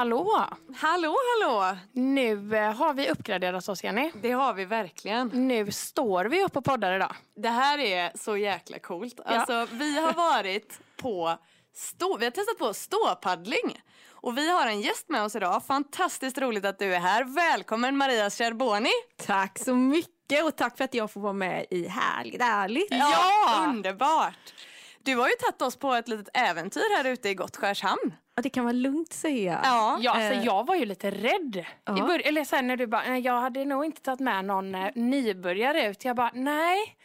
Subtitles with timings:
[0.00, 0.46] Hallå!
[0.76, 1.76] Hallå, hallå!
[1.92, 4.12] Nu eh, har vi uppgraderat oss, Jenny.
[4.22, 5.28] Det har vi verkligen.
[5.28, 7.14] Nu står vi upp och poddar idag.
[7.36, 9.20] Det här är så jäkla coolt.
[9.24, 11.38] Alltså, vi har varit på
[11.74, 13.82] stå, vi har testat på ståpaddling.
[14.10, 15.62] Och vi har en gäst med oss idag.
[15.66, 17.24] Fantastiskt roligt att du är här.
[17.24, 18.90] Välkommen Maria Cerboni.
[19.26, 22.88] Tack så mycket och tack för att jag får vara med i Härligt ärligt.
[22.90, 24.54] Ja, underbart!
[25.02, 28.14] Du har ju tagit oss på ett litet äventyr här ute i Gottskärshamn.
[28.40, 29.60] Ja, det kan vara lugnt säga.
[29.64, 29.98] Ja.
[30.00, 30.44] Ja, alltså, Eh.
[30.44, 31.64] jag var ju lite rädd.
[31.84, 31.98] Ja.
[31.98, 34.74] I bör- eller sen när du bara, "Nej, jag hade nog inte tagit med någon
[34.74, 36.04] eh, nybörjare ut.
[36.04, 36.96] Jag bara, nej.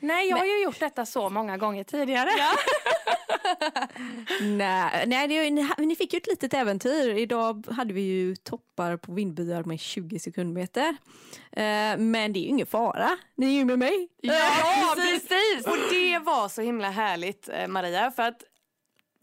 [0.00, 2.30] Nej, jag har ju gjort detta så många gånger tidigare.
[4.40, 7.18] Nej, nej det, ni, ni fick ju ett litet äventyr.
[7.18, 10.96] Idag hade vi ju toppar på vindbyar med 20 sekundmeter.
[11.52, 13.08] Eh, men det är ju ingen fara.
[13.34, 14.08] Ni är ju med mig.
[14.20, 15.66] Ja, precis!
[15.66, 18.42] Och det var så himla härligt eh, Maria för att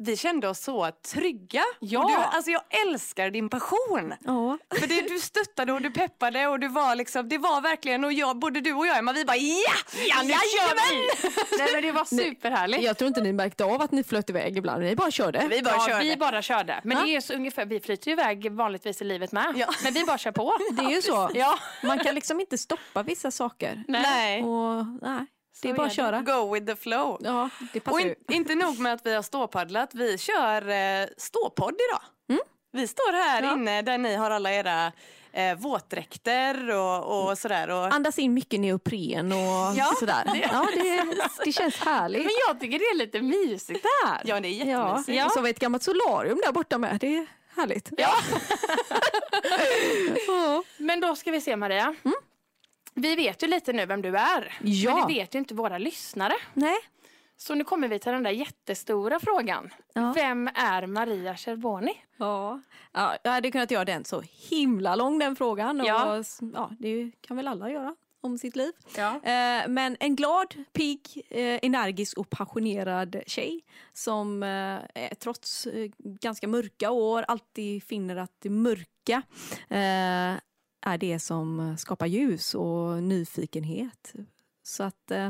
[0.03, 1.63] vi kände oss så trygga.
[1.79, 2.07] Ja.
[2.07, 4.13] Du, alltså jag älskar din passion.
[4.25, 4.57] Ja.
[4.79, 8.13] För det, du stöttade och du peppade och du var liksom, det var verkligen, och
[8.13, 9.73] jag, både du och jag Emma, vi bara ja!
[10.07, 11.07] Ja, nu kör vi!
[11.57, 12.83] Nej, men det var superhärligt.
[12.83, 14.83] Jag tror inte ni märkte av att ni flöt iväg ibland.
[14.83, 15.47] Ni bara körde.
[15.49, 16.03] Vi bara ja, körde.
[16.03, 16.81] vi bara körde.
[16.83, 17.03] Men Ja.
[17.03, 19.53] det är så ungefär, vi flyter iväg vanligtvis i livet med.
[19.55, 19.67] Ja.
[19.83, 20.53] Men vi bara kör på.
[20.71, 21.29] Det är ju så.
[21.33, 21.59] Ja.
[21.83, 23.83] Man kan liksom inte stoppa vissa saker.
[23.87, 24.43] Nej.
[24.43, 25.25] Och, nej,
[25.61, 26.21] det är Så bara att köra.
[26.21, 27.17] Go with the flow.
[27.23, 28.05] Ja, det Och passar ju.
[28.09, 32.01] in, inte nog med att vi har ståpaddlat, vi kör eh, ståpodd idag.
[32.75, 33.49] Vi står här Mm.
[33.49, 33.55] Ja.
[33.57, 34.91] inne där ni har alla era
[35.31, 37.69] eh, våtdräkter och, och sådär.
[37.69, 39.37] Och, Andas in mycket neopren och
[39.77, 40.23] Ja, sådär.
[40.51, 41.05] Ja, det,
[41.45, 42.23] det känns härligt.
[42.25, 44.21] Men jag tycker det är lite mysigt det här.
[44.25, 45.25] ja, det är Ja, jättemysigt.
[45.25, 46.97] och så har vi ett gammalt solarium där borta med.
[46.99, 47.25] Det är
[47.55, 47.89] härligt.
[47.97, 48.13] Ja.
[50.27, 50.63] Ja.
[50.77, 51.95] Men då ska vi se Maria.
[52.93, 54.53] Vi vet ju lite nu vem du är.
[54.61, 54.95] Ja.
[54.95, 56.33] Men det vet ju inte våra lyssnare.
[56.53, 56.75] Nej.
[57.37, 59.69] Så nu kommer vi till den där jättestora frågan.
[59.93, 60.11] Ja.
[60.15, 61.93] Vem är Maria Cerboni?
[62.17, 62.61] Ja.
[62.91, 65.81] Ja, jag hade kunnat göra den så himla lång den frågan.
[65.81, 66.23] Och, Ja.
[66.53, 68.71] ja, det kan väl alla göra om sitt liv.
[68.97, 69.09] Ja.
[69.15, 73.61] Eh, men en glad, pigg, eh, energisk och passionerad tjej
[73.93, 79.21] som eh, eh, trots eh, ganska mörka år alltid finner att det mörka
[79.69, 80.39] eh,
[80.85, 84.13] är det som skapar ljus och nyfikenhet.
[84.63, 85.29] Så att eh,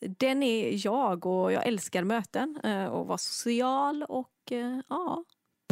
[0.00, 5.24] den är jag och jag älskar möten eh, och vara social och eh, ja,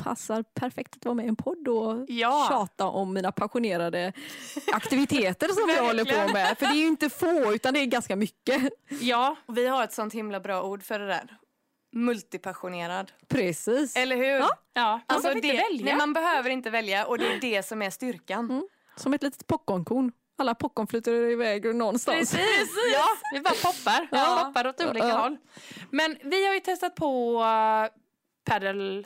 [0.03, 2.47] passar perfekt att vara med i en podd och Ja.
[2.51, 4.13] tjata om mina passionerade
[4.73, 6.59] aktiviteter som jag håller på med.
[6.59, 8.73] För det är ju inte få utan det är ganska mycket.
[9.01, 9.37] Ja.
[9.49, 11.37] Vi har ett sånt himla bra ord för det där.
[11.93, 13.13] Multipassionerad.
[13.29, 13.97] Precis.
[13.97, 14.25] Eller hur?
[14.25, 14.49] Ja.
[14.73, 14.91] ja.
[14.93, 15.85] Man Alltså behöver det, välja.
[15.85, 18.69] Nej, man behöver inte välja och det är det som är styrkan.
[19.01, 20.13] Som ett litet popcornkorn.
[20.39, 22.31] Alla popcorn flyter iväg någonstans.
[22.33, 22.71] Precis!
[22.95, 24.09] Ja, vi bara poppar.
[24.11, 24.43] Ja.
[24.47, 25.19] Poppar åt olika Ja.
[25.23, 25.37] håll.
[25.91, 27.89] Men vi har ju testat på uh,
[28.45, 29.05] paddle,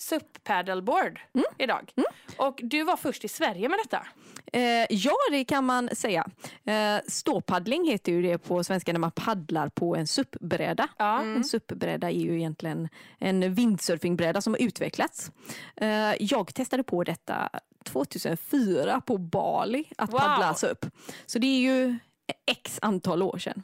[0.00, 1.44] SUP paddleboard Mm.
[1.58, 1.92] idag.
[2.36, 4.06] Och du var först i Sverige med detta.
[4.52, 6.26] Eh, ja, det kan man säga.
[6.64, 10.88] Eh, ståpaddling heter ju det på svenska när man paddlar på en SUP-bräda.
[10.98, 11.20] Ja.
[11.22, 12.88] En SUP-bräda är ju egentligen
[13.18, 15.30] en windsurfingbräda som har utvecklats.
[15.76, 17.50] Eh, jag testade på detta
[17.84, 20.18] 2004 på Bali, att Wow.
[20.18, 20.86] paddla SUP.
[21.26, 21.98] Så det är ju
[22.46, 23.62] x antal år sedan.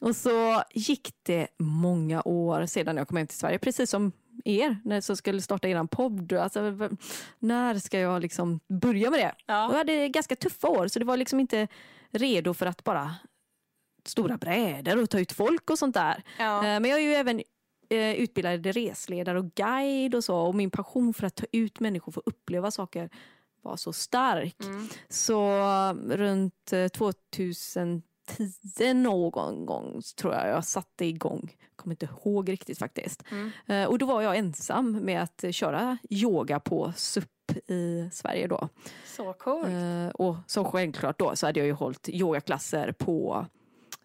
[0.00, 4.12] Och så gick det många år sedan jag kom hem till Sverige, precis som
[4.44, 6.32] er, när jag skulle starta er podd.
[6.32, 6.60] Alltså,
[7.38, 9.34] när ska jag liksom börja med det?
[9.46, 9.66] Ja.
[9.66, 11.68] Och jag hade ganska tuffa år, så det var liksom inte
[12.10, 13.14] redo för att bara
[14.04, 16.22] stora brädor och ta ut folk och sånt där.
[16.38, 16.56] Ja.
[16.56, 17.42] Eh, Men jag är ju även
[17.90, 20.36] eh, utbildad resledare och guide och så.
[20.36, 23.10] Och min passion för att ta ut människor för att uppleva saker
[23.62, 24.56] var så stark.
[24.64, 24.88] Mm.
[25.08, 28.02] Så eh, runt eh, 2010
[28.94, 31.56] någon gång tror jag jag satte igång.
[31.76, 33.22] Kommer inte ihåg riktigt faktiskt.
[33.30, 33.50] Mm.
[33.66, 37.26] Eh, Och då var jag ensam med att eh, köra yoga på SUP
[37.66, 38.68] i Sverige då.
[39.16, 39.66] Så coolt.
[39.68, 43.59] Eh, Och så självklart då så hade jag ju hållit yogaklasser på eh,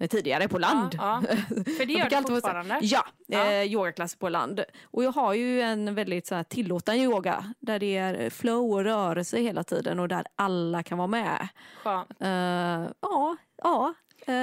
[0.10, 0.96] tidigare på land.
[0.98, 1.36] Ja, ja.
[1.78, 2.80] För det gör du fortfarande.
[2.82, 3.52] Ja, Ja.
[3.52, 4.64] Eh, yogaklasser på land.
[4.84, 8.84] Och jag har ju en väldigt så här, tillåtande yoga där det är flow och
[8.84, 11.48] rörelse hela tiden och där alla kan vara med.
[11.84, 12.22] Skönt.
[12.22, 13.94] Eh, ja, ja.
[14.28, 14.36] eh,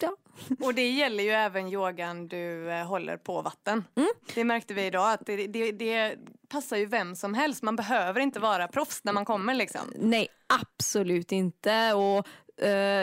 [0.00, 0.16] ja.
[0.60, 3.84] Och det gäller ju även yogan du eh, håller på vatten.
[3.94, 4.08] Mm.
[4.34, 6.16] Det märkte vi idag att det, det, det
[6.48, 7.62] passar ju vem som helst.
[7.62, 9.92] Man behöver inte vara proffs när man kommer liksom.
[9.96, 11.92] Nej, absolut inte.
[11.92, 12.26] Och,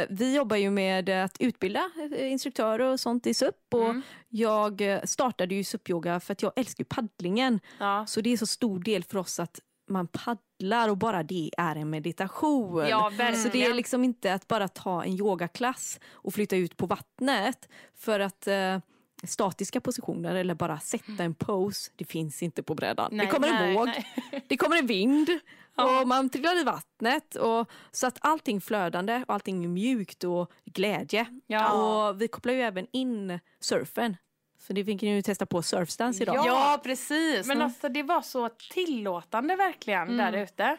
[0.09, 3.73] vi jobbar ju med att utbilda eh, instruktörer och sånt i SUP.
[3.73, 4.01] Och Mm.
[4.29, 7.59] Jag eh, startade ju SUP-yoga för att jag älskar paddlingen.
[7.79, 8.05] Ja.
[8.07, 9.59] Så det är så stor del för oss att
[9.89, 12.85] man paddlar och bara det är en meditation.
[12.89, 16.85] Ja, Så det är liksom inte att bara ta en yogaklass och flytta ut på
[16.85, 17.69] vattnet.
[17.95, 18.77] För att eh,
[19.23, 23.09] statiska positioner eller bara sätta en pose, det finns inte på brädan.
[23.11, 24.43] Nej, det kommer en nej, våg, nej.
[24.47, 25.29] det kommer en vind
[25.75, 27.35] och man trillar i vattnet.
[27.35, 31.25] Och, så att allting flödande och allting är mjukt och glädje.
[31.47, 31.71] Ja.
[32.09, 34.17] Och vi kopplar ju även in surfen.
[34.59, 36.35] Så det fick ni ju testa på surfstance idag.
[36.35, 36.45] Ja.
[36.45, 37.47] Ja, precis.
[37.47, 40.17] Men alltså det var så tillåtande verkligen Mm.
[40.17, 40.77] där ute.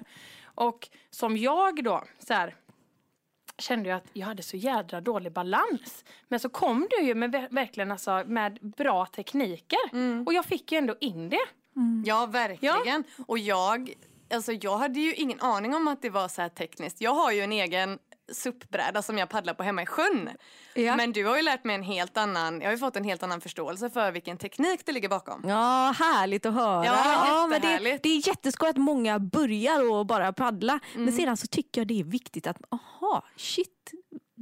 [0.55, 2.55] Och som jag då så här,
[3.58, 6.04] kände jag att jag hade så jädra dålig balans.
[6.28, 9.78] Men så kom du ju med ver- verkligen alltså, med bra tekniker.
[9.93, 10.26] Mm.
[10.26, 11.38] Och jag fick ju ändå in det.
[12.06, 13.04] Ja, verkligen.
[13.26, 13.93] Och jag,
[14.34, 17.00] alltså jag hade ju ingen aning om att det var så här tekniskt.
[17.00, 17.99] Jag har ju en egen
[18.32, 20.31] SUP-bräda som jag paddlar på hemma i sjön.
[20.75, 20.96] Ja.
[20.96, 23.23] Men du har ju lärt mig en helt annan, jag har ju fått en helt
[23.23, 25.44] annan förståelse för vilken teknik det ligger bakom.
[25.46, 26.84] Ja, härligt att höra.
[26.87, 30.81] Ja, men det, det är jätteskoj att många börjar och bara paddla.
[30.93, 31.05] Mm.
[31.05, 33.93] Men sedan så tycker jag det är viktigt att, aha, shit,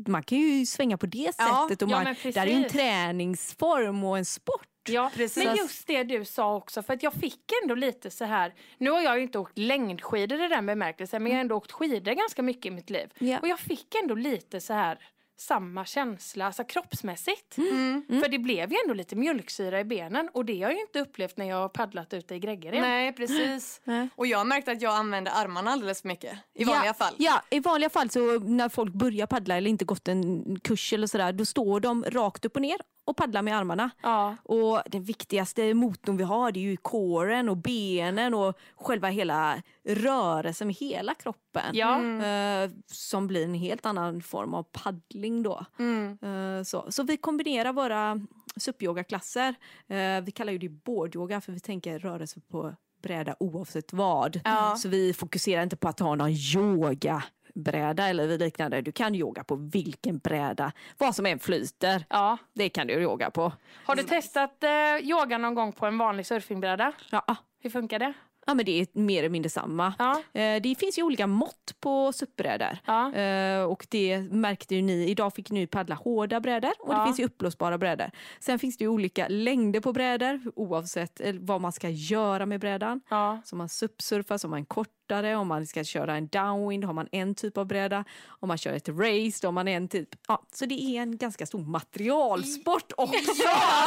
[0.06, 1.82] man kan ju svänga på det Ja, sättet.
[1.82, 4.66] Och ja, man, men det här är ju en träningsform och en sport.
[4.88, 5.44] Ja, Precis.
[5.44, 8.90] men just det du sa också, för att jag fick ändå lite så här, nu
[8.90, 12.12] har jag ju inte åkt längdskidor i den bemärkelsen, men jag har ändå åkt skidor
[12.12, 13.12] ganska mycket i mitt liv.
[13.18, 13.38] Ja.
[13.38, 14.98] Och jag fick ändå lite så här
[15.40, 17.58] samma känsla, alltså kroppsmässigt.
[17.58, 18.04] Mm.
[18.08, 21.00] För det blev ju ändå lite mjölksyra i benen och det har jag ju inte
[21.00, 22.80] upplevt när jag har paddlat ute i Gräggered.
[22.80, 23.80] Nej, precis.
[23.84, 24.08] Nej.
[24.16, 26.38] Och jag har märkt att jag använder armarna alldeles för mycket.
[26.54, 27.14] I vanliga ja, fall.
[27.18, 31.06] Ja, i vanliga fall så när folk börjar paddla eller inte gått en kurs eller
[31.06, 32.78] sådär, då står de rakt upp och ner
[33.10, 33.90] och paddlar med armarna.
[34.02, 34.36] Ja.
[34.42, 39.62] Och den viktigaste motorn vi har det är ju kåren och benen och själva hela
[39.84, 41.70] rörelsen med hela kroppen.
[41.72, 42.02] Ja.
[42.02, 45.64] Eh, som blir en helt annan form av paddling då.
[45.78, 46.18] Mm.
[46.22, 46.86] Eh, så.
[46.88, 48.20] så vi kombinerar våra
[48.56, 49.54] SUP-yogaklasser.
[49.88, 54.40] Eh, vi kallar ju det boardyoga för vi tänker rörelse på bräda oavsett vad.
[54.44, 54.76] Ja.
[54.76, 57.22] Så vi fokuserar inte på att ha någon yoga
[57.54, 58.80] bräda eller liknande.
[58.80, 62.04] Du kan yoga på vilken bräda, vad som än flyter.
[62.10, 62.38] ja.
[62.54, 63.52] Det kan du yoga på.
[63.84, 64.70] Har du testat eh,
[65.08, 66.92] yoga någon gång på en vanlig surfingbräda?
[67.10, 68.12] Ja, Hur funkar det?
[68.46, 69.94] ja men det är mer eller mindre samma.
[69.98, 70.22] Ja.
[70.40, 72.78] Eh, Det finns ju olika mått på SUP-brädor.
[72.84, 73.14] Ja.
[73.14, 75.08] Eh, och det märkte ju ni.
[75.10, 77.04] Idag fick ni paddla hårda brädor och det Ja.
[77.04, 78.10] finns ju uppblåsbara brädor.
[78.40, 82.60] Sen finns det ju olika längder på brädor oavsett eh, vad man ska göra med
[82.60, 83.00] brädan.
[83.08, 83.40] Ja.
[83.44, 84.64] Så man SUP-surfar så man
[85.10, 88.04] kortare, om man ska köra en downwind har man en typ av bräda.
[88.40, 90.08] Om man kör ett race då har man en typ.
[90.28, 93.32] Ja, så det är en ganska stor materialsport också.
[93.44, 93.86] Ja,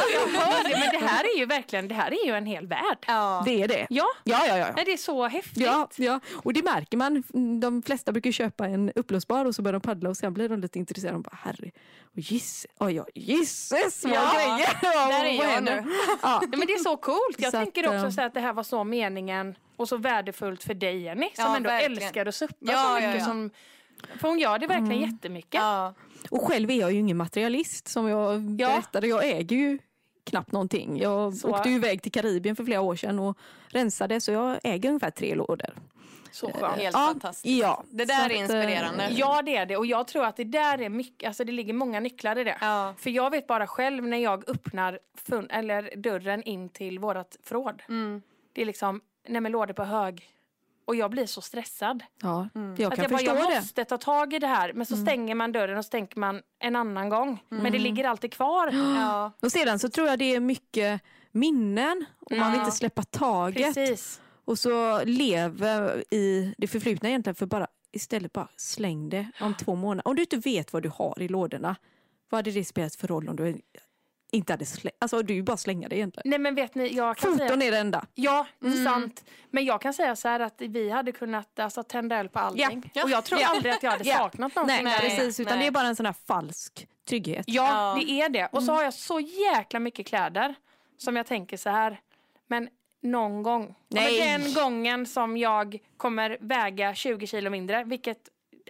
[0.64, 0.78] det.
[0.78, 2.98] Men det här är ju verkligen, det här är ju en hel värld.
[3.06, 3.42] Ja.
[3.46, 3.86] Det är det.
[3.90, 4.66] Ja, Ja, ja, ja.
[4.76, 5.62] Nej, det är så häftigt.
[5.62, 7.22] Ja, ja, och det märker man.
[7.60, 10.60] De flesta brukar köpa en uppblåsbar och så börjar de paddla och sen blir de
[10.60, 11.14] lite intresserade.
[11.14, 11.70] De bara, herre,
[12.14, 14.78] och giss, oh, ja, gisses vad Ja, grejer!
[15.08, 15.84] Där är jag nu.
[16.22, 16.42] Ja.
[16.48, 17.36] Men det är så coolt.
[17.38, 20.64] Jag Så tänker att, också eh, att det här var så meningen och så värdefullt
[20.64, 22.02] för dig Jenny som Ja, ändå verkligen.
[22.02, 23.14] älskar att suppa Ja, så mycket.
[23.20, 23.24] ja.
[23.24, 23.50] Som,
[24.20, 25.10] för hon gör det verkligen Mm.
[25.10, 25.54] jättemycket.
[25.54, 25.94] Ja.
[26.30, 29.06] Och själv är jag ju ingen materialist som jag berättade.
[29.06, 29.78] Jag äger ju
[30.24, 30.98] knappt någonting.
[31.00, 33.38] Jag Så- åkte ju iväg till Karibien för flera år sedan och
[33.68, 35.74] rensade så jag äger ungefär tre lådor.
[36.32, 36.76] Så skönt.
[36.76, 37.58] Helt ja, fantastiskt.
[37.60, 39.08] Ja, Det där Så är att, eh, inspirerande.
[39.12, 41.72] Ja det är det och jag tror att det där är mycket, alltså det ligger
[41.74, 42.58] många nycklar i det.
[42.60, 42.94] Ja.
[42.98, 47.82] För jag vet bara själv när jag öppnar fun- eller dörren in till vårat förråd.
[47.88, 48.22] Mm.
[48.52, 50.30] Det är liksom, nej men lådor på hög.
[50.86, 52.02] Och jag blir så stressad.
[52.22, 53.54] Ja, jag Att kan jag, bara, förstå jag det.
[53.54, 54.72] måste ta tag i det här.
[54.72, 57.42] Men så stänger man dörren och så tänker man en annan gång.
[57.48, 58.70] Men det ligger alltid kvar.
[58.96, 59.32] Ja.
[59.40, 61.00] Och sedan så tror jag det är mycket
[61.32, 63.74] minnen och man vill inte släppa taget.
[63.74, 64.20] Precis.
[64.44, 69.74] Och så lever i det förflutna egentligen för bara istället bara släng det om två
[69.74, 70.08] månader.
[70.08, 71.76] Om du inte vet vad du har i lådorna,
[72.30, 73.60] vad hade det spelat för roll om du
[74.34, 74.96] inte hade slängt?
[74.98, 76.30] Alltså du bara slänga det egentligen.
[76.30, 77.66] Nej men vet ni, jag kan Foton säga...
[77.66, 78.06] är det enda.
[78.14, 78.46] Ja,
[78.84, 79.24] sant.
[79.50, 82.90] Men jag kan säga så här att vi hade kunnat alltså, tända eld på allting.
[82.94, 83.04] Ja.
[83.04, 83.48] Och jag tror Ja.
[83.48, 84.16] aldrig att jag hade Ja.
[84.16, 84.84] saknat någonting.
[84.84, 85.40] Nej, precis.
[85.40, 85.62] Utan nej.
[85.62, 87.44] det är bara en sån här falsk trygghet.
[87.48, 88.00] Ja, Ja.
[88.06, 88.48] det är det.
[88.52, 90.54] Och så har jag så jäkla mycket kläder
[90.98, 92.00] som jag tänker så här.
[92.46, 92.68] Men
[93.02, 93.74] någon gång.
[93.88, 94.20] Nej.
[94.20, 98.18] Men den gången som jag kommer väga 20 kilo mindre, vilket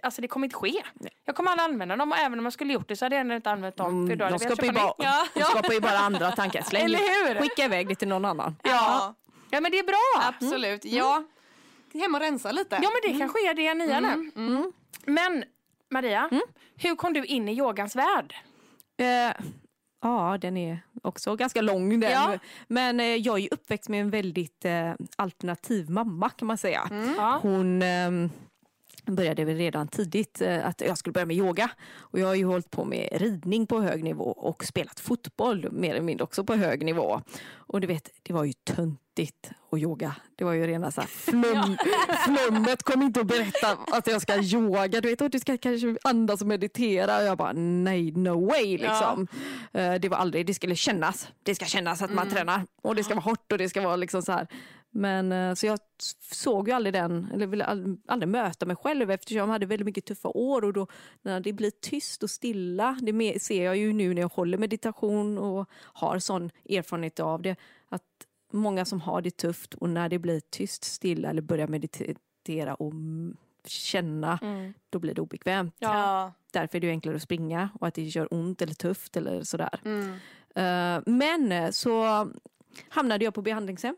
[0.05, 0.83] Alltså det kommer inte ske.
[1.25, 3.21] Jag kommer aldrig använda dem och även om jag skulle gjort det så hade jag
[3.21, 4.07] ändå inte använt dem.
[4.07, 5.33] För då Mm, de skapar ju, bara, nytt.
[5.33, 6.61] de skapar ju bara andra tankar.
[6.61, 6.97] Släng, Eller
[7.33, 7.41] hur?
[7.41, 8.55] Skicka iväg det till någon annan.
[8.63, 9.15] Ja.
[9.49, 10.27] Ja men det är bra.
[10.27, 10.85] Absolut.
[10.85, 11.23] Ja.
[11.93, 12.79] Hem och rensa lite.
[12.81, 14.31] Ja men det kanske är det nya nu.
[14.35, 14.71] Mm.
[15.05, 15.43] Men
[15.91, 16.29] Maria,
[16.77, 18.35] hur kom du in i yogans värld?
[18.97, 19.45] Eh,
[20.01, 21.99] ja, den är också ganska lång.
[21.99, 22.11] Den.
[22.11, 22.37] Ja.
[22.67, 26.89] Men eh, jag är ju uppväxt med en väldigt eh, alternativ mamma kan man säga.
[27.17, 27.39] Ja.
[27.41, 28.29] Hon, ehm,
[29.05, 31.69] började väl redan tidigt eh, att jag skulle börja med yoga.
[31.97, 35.89] Och jag har ju hållit på med ridning på hög nivå och spelat fotboll mer
[35.91, 37.21] eller mindre också på hög nivå.
[37.55, 40.15] Och du vet, det var ju töntigt att yoga.
[40.35, 41.77] Det var ju rena så här flum,
[42.25, 42.83] flummet.
[42.83, 45.01] Kom inte och berätta att jag ska yoga.
[45.01, 47.17] Du vet, och du ska kanske andas och meditera.
[47.17, 49.27] Och jag bara, nej, no way liksom.
[49.73, 51.27] Eh, Det var aldrig, det skulle kännas.
[51.43, 52.61] Det ska kännas att man tränar.
[52.81, 54.47] Och det ska vara hårt och det ska vara liksom så här.
[54.97, 55.79] Men eh, så jag
[56.31, 59.85] såg ju aldrig den, eller ville ald- aldrig möta mig själv eftersom jag hade väldigt
[59.85, 60.87] mycket tuffa år och då
[61.21, 65.37] när det blir tyst och stilla, det ser jag ju nu när jag håller meditation
[65.37, 67.55] och har sån erfarenhet av det,
[67.89, 68.03] att
[68.51, 72.91] många som har det tufft och när det blir tyst, stilla eller börjar meditera och
[72.91, 74.39] mm, känna,
[74.89, 75.75] då blir det obekvämt.
[75.79, 76.33] Ja.
[76.51, 79.43] Därför är det ju enklare att springa och att det gör ont eller tufft eller
[79.43, 79.79] sådär.
[79.85, 80.11] Mm.
[80.55, 82.27] Eh, men eh, så
[82.89, 83.95] hamnade jag på behandlingshem.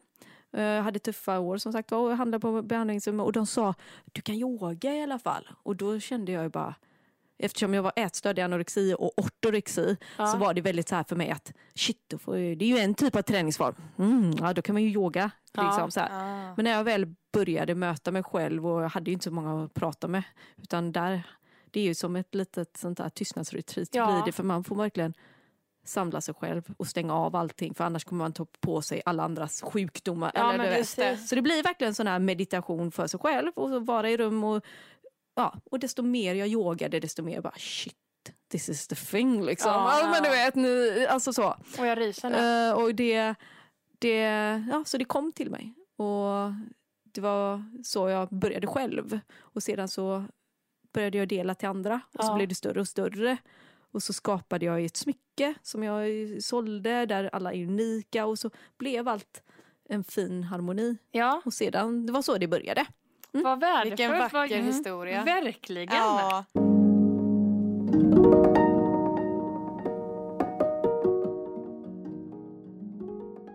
[0.57, 3.73] Uh, hade tuffa år som sagt och jag hamnade på behandlingshem och de sa
[4.11, 5.49] du kan yoga i alla fall.
[5.63, 6.75] Och då kände jag ju bara
[7.39, 11.15] Eftersom jag var ätstörd i anorexi och ortorexi så var det väldigt så här för
[11.15, 13.75] mig att shit, jag- det är ju en typ av träningsform.
[13.97, 15.31] Mm, ja, då kan man ju yoga.
[15.53, 16.09] Liksom, så här.
[16.11, 16.53] Ah.
[16.55, 19.63] Men när jag väl började möta mig själv och jag hade ju inte så många
[19.63, 20.23] att prata med.
[20.63, 21.23] Utan där,
[21.71, 24.05] det är ju som ett litet sånt där tystnadsretreat Ja.
[24.11, 24.31] blir det.
[24.31, 25.13] För man får verkligen
[25.87, 27.73] samla sig själv och stänga av allting.
[27.73, 30.31] För annars kommer man ta på sig alla andras sjukdomar.
[30.35, 31.17] Ja, eller det.
[31.17, 34.43] Så det blir verkligen sån här meditation för sig själv och så vara i rum
[34.43, 34.65] och
[35.35, 37.95] ja, och desto mer jag yogade desto mer bara shit,
[38.51, 39.71] this is the thing liksom.
[39.71, 39.99] Ja.
[40.01, 41.55] Ja, men du vet, nu, alltså så.
[41.79, 42.67] Och jag ryser nu.
[42.67, 43.35] Eh, och det,
[43.99, 44.17] det,
[44.71, 45.73] ja, så det kom till mig.
[45.97, 46.51] Och
[47.03, 49.19] det var så jag började själv.
[49.39, 50.25] Och sedan så
[50.93, 52.35] började jag dela till andra och så Ja.
[52.35, 53.37] blev det större och större.
[53.91, 56.07] Och så skapade jag ett smycke som jag
[56.43, 59.43] sålde där alla är unika och så blev allt
[59.89, 60.97] en fin harmoni.
[61.11, 62.85] Ja, Och sedan, det var så det började.
[63.31, 63.91] vad värdefullt.
[63.99, 65.23] Vilken vacker Vad- historia.
[65.23, 65.95] Verkligen.
[65.95, 66.45] Ja.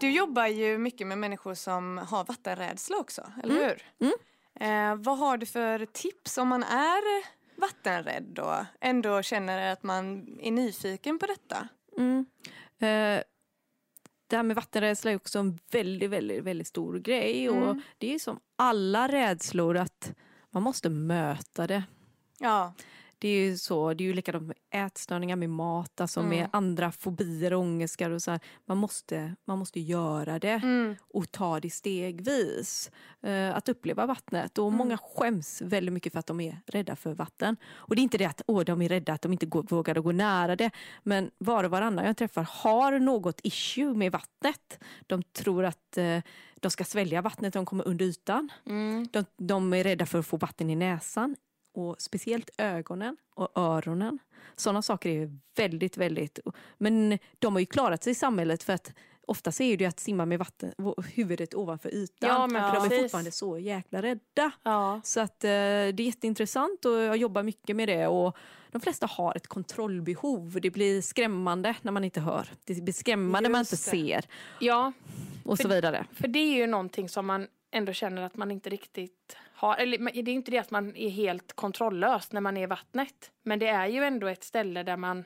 [0.01, 3.83] Du jobbar ju mycket med människor som har vattenrädsla också, eller hur?
[4.01, 4.13] Mm.
[4.61, 7.03] Eh, vad har du för tips om man är
[7.57, 11.69] vattenrädd och ändå känner att man är nyfiken på detta?
[11.99, 12.27] Mm.
[12.79, 13.23] Eh,
[14.27, 17.51] det här med vattenrädsla är också en väldigt, väldigt, väldigt stor grej.
[17.51, 17.83] Och Mm.
[17.99, 20.13] det är som alla rädslor att
[20.51, 21.83] man måste möta det.
[22.39, 22.75] Ja,
[23.23, 26.31] Det är ju så, det är ju likadant med ätstörningar, med mat, alltså Mm.
[26.31, 28.41] med andra fobier och ångestgar och så här.
[28.67, 30.97] Man måste, man måste göra det mm.
[31.09, 32.91] och ta det stegvis.
[33.23, 34.59] Eh, att uppleva vattnet.
[34.59, 37.57] Och många skäms väldigt mycket för att de är rädda för vatten.
[37.75, 39.95] Och det är inte det att åh, de är rädda att de inte går, vågar
[39.95, 40.71] gå nära det.
[41.03, 44.79] Men var och varannan jag träffar har något issue med vattnet.
[45.07, 46.19] De tror att eh,
[46.61, 48.49] de ska svälja vattnet de kommer under ytan.
[48.67, 49.09] Mm.
[49.13, 51.37] De, de är rädda för att få vatten i näsan.
[51.73, 54.19] Och speciellt ögonen och öronen.
[54.57, 56.39] Sådana saker är väldigt, väldigt...
[56.79, 58.93] Men de har ju klarat sig i samhället för att
[59.27, 60.73] oftast är det att simma med vatten,
[61.15, 62.29] huvudet ovanför ytan.
[62.29, 63.03] Ja, men för de är precis.
[63.03, 64.51] fortfarande så jäkla rädda.
[64.63, 65.01] Ja.
[65.05, 68.07] Så att, eh, det är jätteintressant och jag jobbar mycket med det.
[68.07, 68.37] Och
[68.71, 70.59] de flesta har ett kontrollbehov.
[70.63, 72.49] Det blir skrämmande när man inte hör.
[72.65, 73.77] Det blir skrämmande när man inte det.
[73.77, 74.25] ser.
[74.61, 74.93] ja,
[75.45, 76.07] Och så vidare.
[76.13, 79.77] för det är ju någonting som man ändå känner att man inte riktigt har.
[79.77, 83.31] Eller det är inte det att man är helt kontrolllös när man är i vattnet.
[83.43, 85.25] Men det är ju ändå ett ställe där man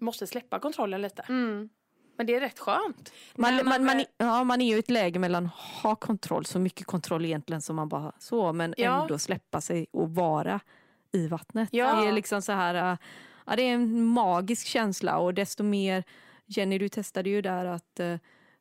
[0.00, 1.22] måste släppa kontrollen lite.
[1.28, 1.68] Mm.
[2.16, 3.12] Men det är rätt skönt.
[3.36, 5.46] Man, man, man man, väl- ja, man är ju i ett läge mellan
[5.82, 9.02] ha kontroll, så mycket kontroll egentligen som man bara så, men Ja.
[9.02, 10.60] ändå släppa sig och vara
[11.12, 11.68] i vattnet.
[11.72, 12.00] Ja.
[12.00, 12.98] Det är liksom så här, äh,
[13.46, 16.04] ja, det är en magisk känsla och desto mer,
[16.46, 18.16] Jenny du testade ju där att äh,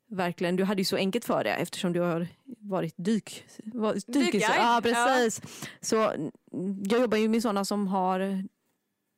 [0.10, 2.28] verkligen, du hade ju så enkelt för det eftersom du har
[2.60, 5.42] varit dyk, var, dykis, Dykguide, ja, precis.
[5.82, 6.32] Så mm,
[6.90, 8.20] jag jobbar ju med sådana som har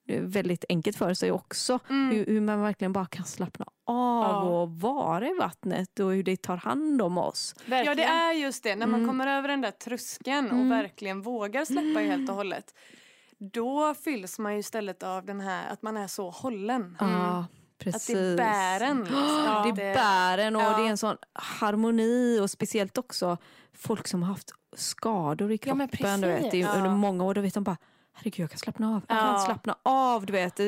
[0.09, 1.79] eh, väldigt enkelt för sig också.
[1.89, 2.11] Mm.
[2.15, 4.61] Hur, hur man verkligen bara kan slappna av Ja.
[4.61, 7.55] och vara i vattnet och hur det tar hand om oss.
[7.57, 8.09] Ja, det Verkligen.
[8.09, 8.75] är just det.
[8.75, 9.07] När man Mm.
[9.09, 10.59] kommer över den där tröskeln Mm.
[10.61, 12.73] och verkligen vågar släppa helt och hållet.
[13.39, 16.97] Då fylls man ju istället av den här att man är så hållen.
[17.83, 18.15] Ja, Att precis.
[18.15, 18.99] det bär en.
[18.99, 19.17] Liksom.
[19.45, 19.63] Ja.
[19.65, 20.77] Det bär en och Ja.
[20.77, 23.37] det är en sån harmoni och speciellt också
[23.73, 26.21] folk som har haft skador i Ja, kroppen precis.
[26.21, 26.73] du vet, Ja.
[26.73, 27.33] under många år.
[27.33, 27.77] Då vet de bara,
[28.13, 29.01] herregud jag kan slappna av.
[29.07, 29.39] Jag kan Ja.
[29.45, 30.25] slappna av.
[30.25, 30.59] Du vet.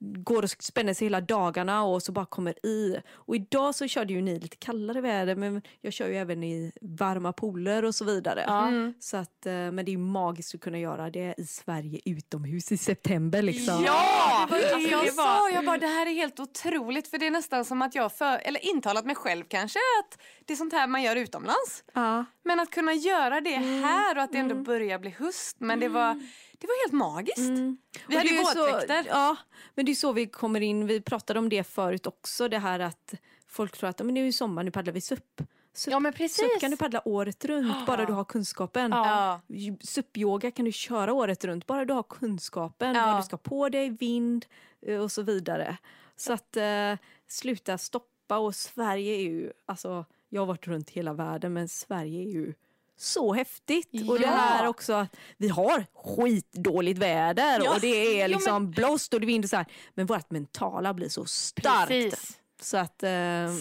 [0.00, 3.00] Går och spänner sig hela dagarna och så bara kommer i.
[3.12, 6.72] Och idag så körde ju ni lite kallare väder men jag kör ju även i
[6.80, 8.44] varma pooler och så vidare.
[8.46, 8.68] Ja.
[8.68, 8.94] Mm.
[9.00, 12.72] Så att, eh, men det är ju magiskt att kunna göra det i Sverige utomhus
[12.72, 13.42] i september.
[13.42, 13.84] Liksom.
[13.86, 14.46] Ja!
[14.50, 15.50] Det var Alltså, jag sa.
[15.50, 17.08] Jag bara, det här är helt otroligt.
[17.08, 20.52] För det är nästan som att jag, för, eller intalat mig själv kanske, att det
[20.52, 21.84] är sånt här man gör utomlands.
[21.94, 22.24] Ja.
[22.44, 23.82] Men att kunna göra det Mm.
[23.84, 25.56] här och att det ändå börjar bli höst.
[25.60, 26.14] Men det var,
[26.60, 27.38] Det var helt magiskt.
[27.38, 27.76] Mm.
[28.08, 29.04] Vi Och hade ju så- våtdräkter.
[29.08, 29.36] Ja,
[29.78, 30.86] men det är så vi kommer in.
[30.86, 32.48] Vi pratade om det förut också.
[32.48, 33.14] Det här att
[33.46, 35.42] folk tror att "Ja, men det är ju sommar, nu paddlar vi SUP.
[35.72, 36.36] SUP, Ja men precis.
[36.52, 38.90] SUP kan du paddla året runt, bara du har kunskapen.
[38.90, 39.40] Ja.
[39.80, 42.94] SUP-yoga kan du köra året runt, bara du har kunskapen.
[42.94, 43.06] Ja.
[43.06, 44.46] Vad du ska på dig, vind
[44.82, 45.76] eh, och så vidare.
[46.16, 46.94] Så att eh,
[47.26, 48.38] sluta stoppa.
[48.38, 52.54] Och Sverige är ju, alltså jag har varit runt hela världen men Sverige är ju
[53.00, 54.08] så häftigt.
[54.10, 54.30] Och det Ja.
[54.30, 57.74] här också att vi har skitdåligt väder Ja.
[57.74, 59.66] och det är Jo, liksom blåst och det och så här.
[59.94, 61.88] Men vårt mentala blir så starkt.
[61.88, 62.38] Precis.
[62.60, 63.02] Så att...
[63.02, 63.10] Eh,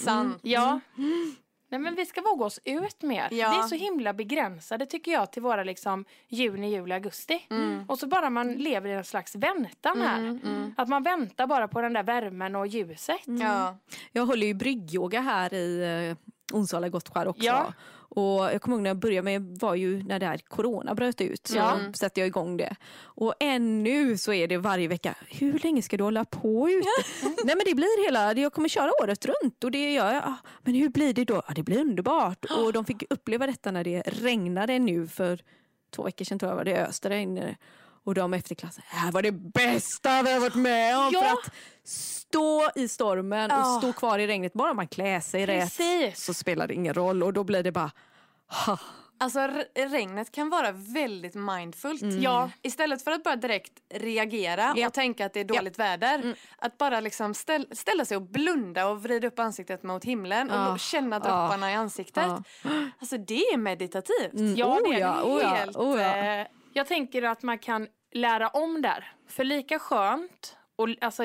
[0.04, 0.40] Sant.
[0.42, 0.80] Ja.
[1.70, 3.28] Nej men vi ska våga oss ut mer.
[3.32, 3.52] Ja.
[3.52, 7.46] Vi är så himla begränsade tycker jag till våra liksom juni, juli, augusti.
[7.50, 7.86] Mm.
[7.88, 10.40] Och så bara man lever i en slags väntan här.
[10.78, 13.22] Att man väntar bara på den där värmen och ljuset.
[13.26, 13.78] Ja.
[14.12, 16.18] Jag håller ju bryggyoga här i eh,
[16.58, 17.44] Onsala Gottskär också.
[17.44, 17.74] Ja.
[18.10, 21.22] Och jag kommer ihåg när jag började med var ju när det här corona bröt
[21.22, 21.48] ut.
[21.48, 21.80] Så Ja.
[21.94, 22.76] satte jag igång det.
[23.02, 25.16] Och ännu så är det varje vecka.
[25.28, 26.88] Hur länge ska du hålla på ute?
[27.46, 30.24] Nej men det blir hela, jag kommer köra året runt och det gör jag.
[30.26, 31.42] Ah, Men hur blir det då?
[31.48, 32.46] Ja, det blir underbart.
[32.58, 35.40] Och de fick uppleva detta när det regnade nu för
[35.96, 37.56] två veckor sedan tror jag var det öste där inne.
[38.08, 41.10] Och de efter klassen, det här var det bästa vi har varit med om.
[41.14, 41.22] Ja.
[41.22, 43.80] För att stå i stormen och Ja.
[43.82, 46.26] stå kvar i regnet, bara man klär sig rätt Precis.
[46.26, 47.92] så spelar det ingen roll och då blir det bara
[48.66, 48.80] ha.
[49.20, 52.02] Alltså re- regnet kan vara väldigt mindfullt.
[52.04, 52.50] Ja.
[52.62, 54.88] Istället för att bara direkt reagera Ja.
[54.88, 56.36] och tänka att det är dåligt väder.
[56.58, 60.72] Att bara liksom ställ, ställa sig och blunda och vrida upp ansiktet mot himlen Ja.
[60.74, 62.24] och känna dropparna i ansiktet.
[62.28, 62.70] Ja.
[63.00, 64.58] Alltså det är meditativt.
[64.58, 66.16] Ja, Oh det är ja, oh ja, helt, oh ja.
[66.16, 69.12] Eh, Jag tänker att man kan lära om där.
[69.28, 71.24] För lika skönt och alltså,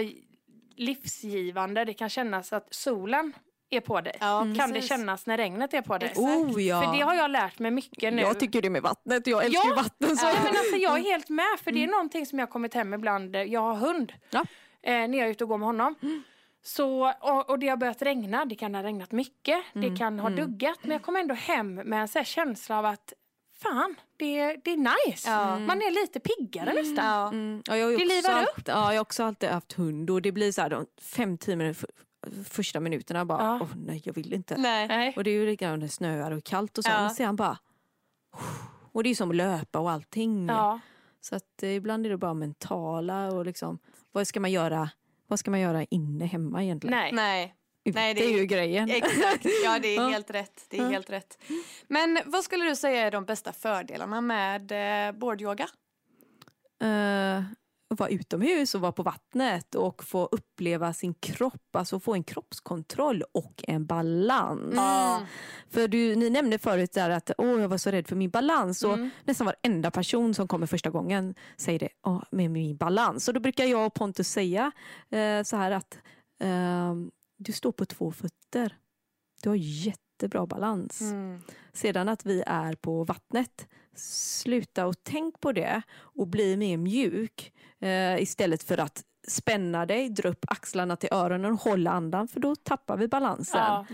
[0.77, 3.33] livsgivande det kan kännas att solen
[3.71, 4.17] är på dig.
[4.21, 4.89] Ja, Kan det precis.
[4.89, 6.13] kännas när regnet är på dig.
[6.17, 6.83] Oh ja.
[6.83, 8.23] För det har jag lärt mig mycket nu.
[8.23, 9.75] Jag tycker det med vattnet, jag älskar Ja.
[9.75, 10.17] vatten.
[10.17, 10.27] Så.
[10.27, 12.75] Ja, men alltså, jag är helt med, för det är någonting som jag har kommit
[12.75, 13.37] hem ibland.
[13.37, 14.41] Jag har hund Ja.
[14.83, 15.95] eh, när jag är ute och går med honom.
[16.65, 20.31] Så, och, och det har börjat regna, det kan ha regnat mycket, det kan ha
[20.31, 20.79] duggat.
[20.83, 23.13] Men jag kommer ändå hem med en så här känsla av att
[23.63, 24.77] fan, det, det är
[25.09, 25.31] nice.
[25.31, 25.59] Ja.
[25.59, 27.05] Man är lite piggare nästan.
[27.05, 27.29] Ja.
[27.29, 29.73] Mm, ja, jag, har ju Det också livar allt, ja, jag har också alltid haft
[29.73, 31.89] hund och det blir så här de fem, tio minuter,
[32.45, 33.59] första minuterna bara, Ja.
[33.63, 34.57] åh nej jag vill inte.
[34.57, 35.13] Nej.
[35.17, 37.01] Och det är ju likadant när det snöar och kallt och så, Ja.
[37.01, 37.59] men sen bara
[38.93, 40.47] och det är som att löpa och allting.
[40.49, 40.81] Ja.
[41.21, 43.79] Så att eh, ibland är det bara mentala och liksom,
[44.13, 44.91] vad ska man göra,
[45.27, 46.99] vad ska man göra inne hemma egentligen?
[46.99, 47.13] Nej.
[47.13, 47.55] Nej.
[47.85, 48.91] Nej, det är är- ju grejen.
[48.91, 50.67] Exakt, ja det är helt rätt.
[50.69, 51.39] Det är helt rätt.
[51.89, 54.73] Men vad skulle du säga är de bästa fördelarna med
[55.09, 55.69] eh, boardyoga?
[56.83, 57.43] Eh,
[57.89, 63.23] vara utomhus och vara på vattnet och få uppleva sin kropp, alltså få en kroppskontroll
[63.35, 64.73] och en balans.
[64.77, 65.23] Ja.
[65.71, 68.83] För du, ni nämnde förut där att Åh, jag var så rädd för min balans
[68.85, 69.11] och Mm.
[69.25, 73.29] nästan varenda person som kommer första gången säger det, Åh, med min balans.
[73.29, 74.73] Och då brukar jag och Pontus säga
[75.11, 75.99] eh, så här att
[76.43, 77.11] ehm,
[77.43, 78.77] du står på två fötter.
[79.43, 81.01] Du har jättebra balans.
[81.01, 81.41] Mm.
[81.73, 87.53] Sedan att vi är på vattnet, sluta och tänk på det och bli mer mjuk
[87.81, 92.41] eh, istället för att spänna dig, dra upp axlarna till öronen och hålla andan för
[92.41, 93.61] då tappar vi balansen.
[93.61, 93.87] Ja.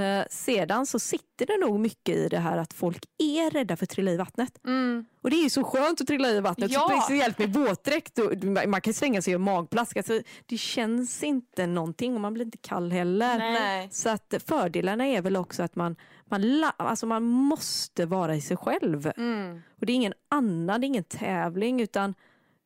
[0.00, 3.84] Eh, sedan så sitter det nog mycket i det här att folk är rädda för
[3.84, 4.60] att trilla i vattnet.
[4.66, 5.06] Mm.
[5.22, 6.90] Och det är ju så skönt att trilla i vattnet, Ja.
[7.02, 8.18] speciellt med våtdräkt.
[8.18, 9.96] och Man kan slänga sig i magplask.
[9.96, 13.38] Alltså, det känns inte någonting och man blir inte kall heller.
[13.38, 13.88] Nej.
[13.92, 18.56] Så att fördelarna är väl också att man, man, alltså man måste vara i sig
[18.56, 19.12] själv.
[19.16, 19.62] Mm.
[19.80, 22.14] Och det är ingen annan, det är ingen tävling utan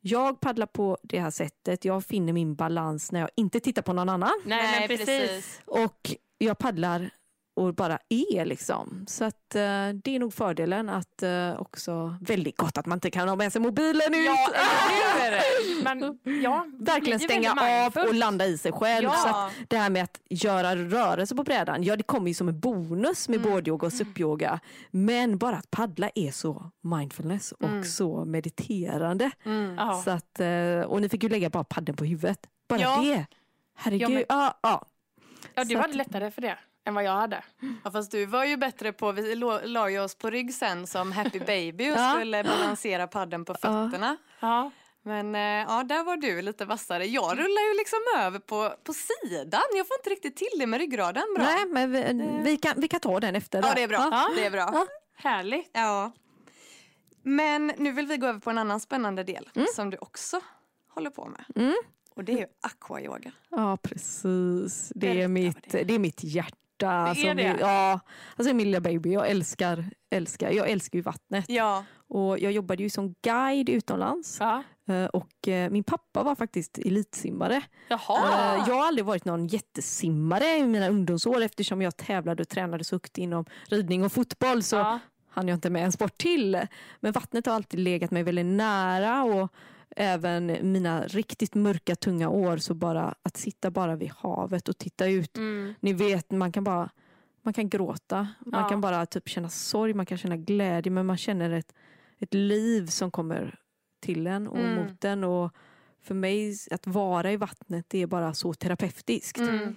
[0.01, 1.85] jag paddlar på det här sättet.
[1.85, 4.43] Jag finner min balans när jag inte tittar på någon annan.
[4.45, 5.61] Nej, precis.
[5.65, 7.11] Och jag paddlar
[7.59, 9.05] och bara är liksom.
[9.09, 9.61] Så att eh,
[10.05, 13.53] det är nog fördelen att eh, också, väldigt gott att man inte kan ha med
[13.53, 14.27] sig mobilen ut.
[14.27, 14.49] Ja?
[15.83, 17.53] Men, ja, Verkligen stänga
[17.87, 19.05] av och landa i sig själv.
[19.05, 19.12] Ja.
[19.16, 22.49] Så att det här med att göra rörelse på brädan, ja det kommer ju som
[22.49, 23.51] en bonus med Mm.
[23.51, 24.61] boardyoga och supyoga.
[24.90, 27.85] Men bara att paddla är så mindfulness och Mm.
[27.85, 29.31] så mediterande.
[29.44, 29.77] Mm.
[30.05, 32.38] Så att, eh, och ni fick ju lägga bara paddeln på huvudet.
[32.68, 33.01] Bara Ja.
[33.03, 33.27] det.
[33.77, 34.03] Herregud.
[34.03, 34.87] Ja, men- Ja, ja.
[35.55, 37.44] Ja, du Så hade att- lättare för det än vad jag hade.
[37.85, 41.12] Ja, fast du var ju bättre på, vi la ju oss på rygg sen som
[41.12, 42.14] happy baby och Ja.
[42.16, 44.16] skulle balansera padden på fötterna.
[44.40, 44.70] Ja.
[45.03, 47.07] Men eh, ja, där var du lite vassare.
[47.07, 49.61] Jag rullar ju liksom över på, på sidan.
[49.74, 51.44] Jag får inte riktigt till det med ryggraden bra.
[51.44, 53.59] Nej, men vi, vi, kan, vi kan ta den efter.
[53.62, 53.74] Ja, där.
[53.74, 54.09] det är bra.
[54.12, 54.29] Ja.
[54.37, 54.70] Det är bra.
[54.72, 54.87] Ja.
[55.16, 55.70] Härligt.
[55.72, 56.12] Ja.
[57.22, 60.40] Men nu vill vi gå över på en annan spännande del som du också
[60.94, 61.44] håller på med.
[61.57, 61.74] Mm.
[62.14, 63.33] Och det är ju aquayoga.
[63.51, 64.92] Ja, precis.
[64.94, 66.57] Det är, Berätta mitt, det det är mitt hjärta.
[66.87, 66.91] Hjärta.
[66.97, 67.57] Alltså, är det?
[67.61, 68.01] Ja,
[68.37, 69.12] alltså min lilla baby.
[69.12, 71.45] Jag älskar, älskar, jag älskar ju vattnet.
[71.49, 71.85] Ja.
[72.09, 74.37] Och jag jobbade ju som guide utomlands.
[74.41, 74.62] Ja.
[74.88, 77.62] Eh, Och eh, min pappa var faktiskt elitsimmare.
[77.88, 78.57] Jaha.
[78.57, 82.85] Eh, Jag har aldrig varit någon jättesimmare i mina ungdomsår eftersom jag tävlade och tränade
[82.85, 84.62] så högt inom ridning och fotboll.
[84.62, 84.99] Så Ja.
[85.31, 86.61] hann jag inte med en sport till.
[87.01, 89.53] Men vattnet har alltid legat mig väldigt nära och
[89.96, 95.07] även mina riktigt mörka tunga år så bara att sitta bara vid havet och titta
[95.07, 95.37] ut.
[95.37, 95.74] Mm.
[95.81, 96.90] Ni vet, man kan bara
[97.42, 98.68] man kan gråta, man Ja.
[98.68, 101.74] kan bara typ känna sorg, man kan känna glädje men man känner ett,
[102.18, 103.59] ett liv som kommer
[104.01, 104.74] till en och Mm.
[104.74, 105.24] mot en.
[105.24, 105.53] Och
[106.03, 109.38] för mig att vara i vattnet det är bara så terapeutiskt.
[109.38, 109.77] Mm.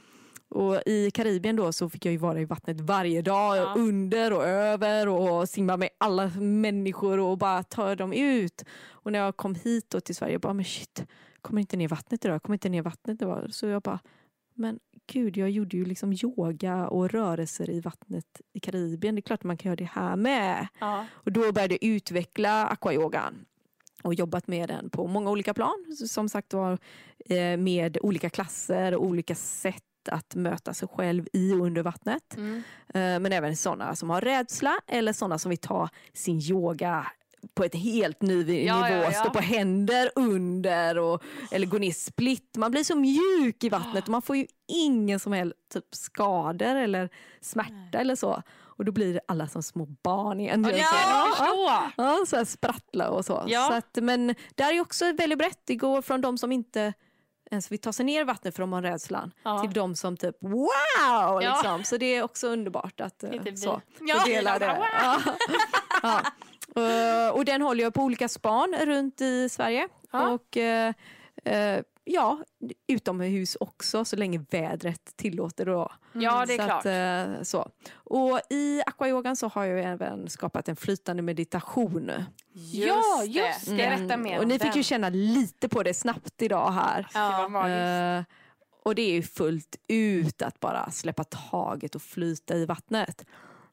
[0.52, 3.74] Och I Karibien då så fick jag ju vara i vattnet varje dag, Ja.
[3.78, 8.64] under och över och simma med alla människor och bara ta dem ut.
[8.90, 11.06] Och när jag kom hit då till Sverige, jag bara men shit,
[11.42, 13.48] kommer inte ner i vattnet idag, kommer inte ner i vattnet idag.
[13.54, 14.00] Så jag bara,
[14.54, 14.80] men
[15.12, 19.16] gud, jag gjorde ju liksom yoga och rörelser i vattnet i Karibien.
[19.16, 20.68] Det är klart att man kan göra det här med.
[20.80, 21.06] Ja.
[21.14, 23.46] Och då började jag utveckla aquayogan
[24.04, 25.96] och jobbat med den på många olika plan.
[26.08, 26.78] Som sagt var
[27.26, 32.36] eh, med olika klasser och olika sätt att möta sig själv i och under vattnet.
[32.38, 32.56] Mm.
[32.94, 37.08] Eh, Men även sådana som har rädsla eller sådana som vill ta sin yoga
[37.54, 38.96] på ett helt ny vi- Ja, nivå.
[38.96, 39.12] ja, ja.
[39.12, 42.56] Stå på händer under och, eller gå ner split.
[42.58, 46.76] Man blir så mjuk i vattnet och man får ju ingen som helst typ skador
[46.76, 47.10] eller
[47.42, 48.42] smärta eller så.
[48.78, 50.64] Och då blir alla som små barn igen.
[50.78, 51.92] Ja, förstår.
[52.06, 53.44] Ja, så här sprattla och så.
[53.48, 53.68] Ja.
[53.68, 55.60] så att, men där är också väldigt brett.
[55.66, 56.94] Det går från de som inte
[57.52, 59.60] ens vill ta sig ner i vattnet för de har rädslan Ja.
[59.60, 60.70] till de som typ wow!
[60.70, 61.40] Ja.
[61.40, 61.84] Liksom.
[61.84, 63.58] Så det är också underbart att eh, Lite vi.
[63.58, 64.24] så, Ja.
[64.26, 64.78] dela det.
[66.04, 66.22] Ja.
[66.76, 69.88] Eh, och den håller jag på olika span runt i Sverige.
[70.12, 70.94] Och eh,
[71.44, 71.80] eh,
[72.14, 72.40] ja,
[72.88, 75.66] utomhus också så länge vädret tillåter.
[75.66, 75.92] Då.
[76.14, 76.86] Ja, det är så klart.
[76.86, 77.70] Att, eh, så.
[77.94, 82.12] Och i aquayogan så har jag även skapat en flytande meditation.
[82.74, 83.76] Ja, just det.
[83.76, 87.08] Berätta mer Och ni fick ju känna lite på det snabbt idag här.
[87.14, 87.48] Det var Ja.
[87.48, 88.30] magiskt.
[88.32, 88.36] Eh,
[88.84, 93.26] och det är ju fullt ut att bara släppa taget och flyta i vattnet.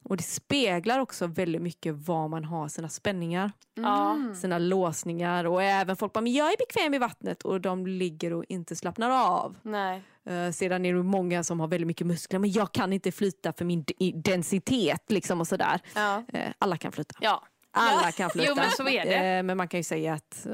[0.08, 3.52] Och det speglar också väldigt mycket var man har sina spänningar.
[3.76, 4.34] Mm.
[4.34, 8.32] sina låsningar och även folk bara, men jag är bekväm i vattnet och de ligger
[8.32, 9.56] och inte slappnar av.
[9.62, 10.02] Nej.
[10.30, 13.52] Uh, sedan är det många som har väldigt mycket muskler, men jag kan inte flyta
[13.52, 15.80] för min densitet liksom och sådär.
[15.94, 16.24] Ja.
[16.28, 17.14] Eh, alla kan flyta.
[17.20, 17.42] Ja.
[17.70, 18.48] Alla kan flyta.
[18.48, 19.36] Jo, men så är det.
[19.38, 20.46] Eh, men man kan ju säga att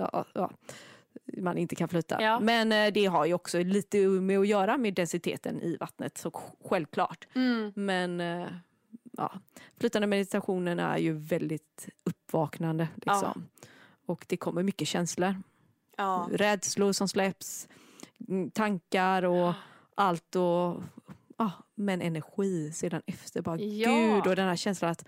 [1.38, 2.23] man inte kan flyta.
[2.23, 2.40] Ja.
[2.40, 6.31] Men det har ju också lite med att göra med densiteten i vattnet, så
[6.64, 7.29] självklart.
[7.35, 7.73] Mm.
[7.77, 8.21] Men
[9.16, 9.33] ja,
[9.77, 12.88] flytande meditationen är ju väldigt uppvaknande.
[12.94, 13.48] Liksom.
[14.07, 15.35] Och det kommer mycket känslor.
[15.96, 16.29] Ja.
[16.33, 17.68] Rädslor som släpps,
[18.29, 19.53] mm, tankar och
[19.94, 20.37] allt.
[20.37, 20.83] Och,
[21.38, 23.42] ja, men energi sedan efter.
[23.42, 23.90] Bara, Ja.
[23.90, 25.05] Gud, och den här känslan att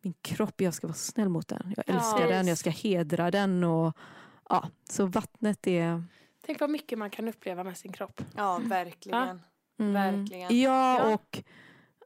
[0.00, 1.74] min kropp, jag ska vara snäll mot den.
[1.76, 1.94] Jag Ja.
[1.94, 3.64] älskar den, jag ska hedra den.
[3.64, 3.96] Och,
[4.48, 6.04] ja, så vattnet är...
[6.46, 8.22] Tänk vad mycket man kan uppleva med sin kropp.
[8.36, 9.40] ja, verkligen.
[9.78, 10.60] Mm, Verkligen.
[10.60, 11.14] Ja, Ja.
[11.14, 11.42] och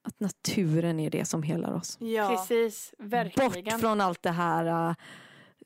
[0.07, 1.97] att naturen är det som helar oss.
[2.01, 2.29] Ja.
[2.29, 3.73] Precis, verkligen.
[3.73, 4.95] Bort från allt det här uh,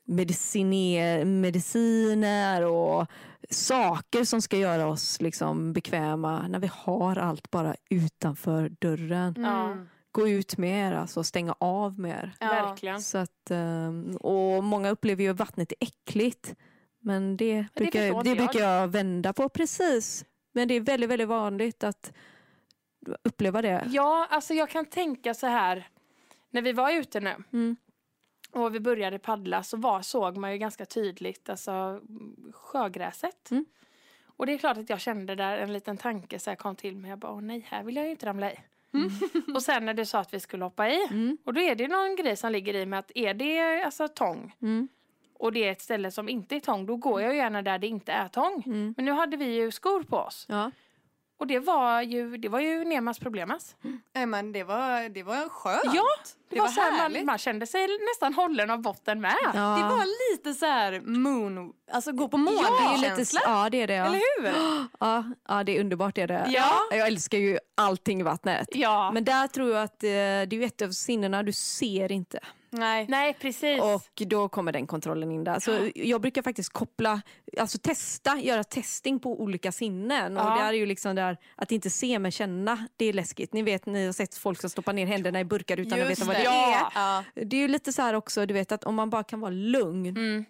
[0.03, 3.07] mediciner, mediciner och
[3.49, 9.35] saker som ska göra oss liksom bekväma när vi har allt bara utanför dörren.
[9.35, 9.87] Mm.
[10.11, 12.35] Gå ut mer, alltså stänga av mer.
[12.39, 12.47] Ja.
[12.47, 13.01] Verkligen.
[13.01, 16.55] Så att, um, och många upplever ju att vattnet är äckligt.
[16.99, 18.37] Men det brukar, det jag.
[18.37, 20.25] brukar jag vända på precis.
[20.53, 22.13] Men det är väldigt, väldigt vanligt att
[23.23, 23.87] uppleva det.
[23.91, 25.87] Ja, alltså jag kan tänka så här.
[26.49, 27.75] När vi var ute nu Mm.
[28.51, 32.01] och vi började paddla så var, såg man ju ganska tydligt alltså,
[32.53, 33.51] sjögräset.
[33.51, 33.65] Mm.
[34.25, 36.97] Och det är klart att jag kände där en liten tanke så här kom till
[36.97, 37.09] mig.
[37.09, 38.55] Jag bara, åh nej, här vill jag ju inte ramla i.
[39.55, 41.07] och sen när du sa att vi skulle hoppa i.
[41.09, 41.37] Mm.
[41.43, 44.55] Och då är det någon grej som ligger i med att är det alltså tång
[44.61, 44.87] Mm.
[45.33, 47.77] och det är ett ställe som inte är tång, då går jag ju gärna där
[47.79, 48.63] det inte är tång.
[48.65, 48.93] Mm.
[48.97, 50.45] Men nu hade vi ju skor på oss.
[50.49, 50.71] Ja.
[51.41, 53.75] Och det var ju, det var ju Nemas problemas.
[54.15, 55.81] Nej, men det var, det var skönt.
[55.83, 56.05] Ja,
[56.49, 57.25] det, det var, var så här, man, härligt.
[57.25, 59.35] man kände sig nästan hållen av botten med.
[59.43, 59.49] Ja.
[59.51, 63.87] Det var lite så här moon, alltså gå på det är lite, ja, det är
[63.87, 63.93] det.
[63.93, 64.05] Ja.
[64.05, 64.53] Eller hur?
[64.99, 66.15] Ja, ja, det är underbart.
[66.15, 66.45] Det är det.
[66.49, 66.71] Ja.
[66.91, 68.67] Jag älskar ju allting i vattnet.
[68.71, 70.13] Ja, Men där tror jag att eh, det
[70.51, 72.39] är ju ett av sinnena du ser inte.
[72.73, 73.05] Nej.
[73.09, 73.81] nej precis.
[73.81, 75.59] Och då kommer den kontrollen in där.
[75.59, 77.21] Så jag brukar faktiskt koppla,
[77.59, 80.35] alltså testa, göra testing på olika sinnen.
[80.35, 80.51] Ja.
[80.53, 83.53] Och det är ju liksom där att inte se men känna, det är läskigt.
[83.53, 86.21] Ni vet, ni har sett folk som stoppar ner händerna i burkar utan att Just
[86.21, 86.47] veta vad det, det.
[86.47, 86.71] är.
[86.71, 86.91] Ja.
[86.95, 87.23] Ja.
[87.45, 89.51] Det är ju lite så här också, du vet att om man bara kan vara
[89.51, 90.45] lugn Mm.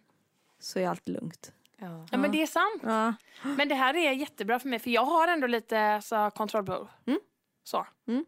[0.59, 1.51] så är allt lugnt.
[1.77, 2.05] Ja.
[2.11, 2.81] Ja, men det är sant.
[2.83, 3.13] Ja.
[3.57, 6.87] Men det här är jättebra för mig för jag har ändå lite alltså, kontrollbehov.
[7.07, 7.19] Mm.
[7.63, 7.87] Så.
[8.07, 8.25] Mm.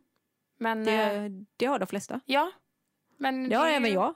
[0.59, 2.19] Men, eh, Det, det har de flesta.
[2.25, 2.51] ja.
[3.17, 4.15] Men Det har även jag.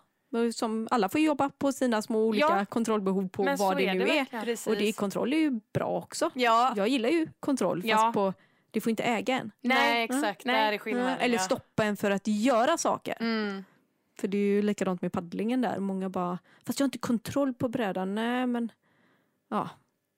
[0.53, 2.65] Som alla får jobba på sina små olika Ja.
[2.65, 4.25] kontrollbehov på vad det är nu det är.
[4.43, 4.67] Precis.
[4.67, 6.29] Och det, kontroll är ju bra också.
[6.33, 8.11] Ja, Jag gillar ju kontroll fast Ja.
[8.13, 8.33] på,
[8.71, 9.51] det får inte äga en.
[9.61, 10.03] nej, Nej.
[10.03, 10.45] exakt.
[10.45, 10.55] Nej.
[10.65, 11.17] Där är skillnaden.
[11.19, 11.41] Eller ja.
[11.41, 13.17] stoppa en för att göra saker.
[13.19, 13.63] Mm.
[14.19, 15.79] För det är ju likadant med paddlingen där.
[15.79, 18.15] Många bara, fast jag har inte kontroll på brädan.
[18.15, 18.71] Nej men,
[19.49, 19.69] ja.